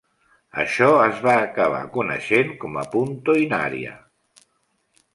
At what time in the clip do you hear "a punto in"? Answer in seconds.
2.85-3.57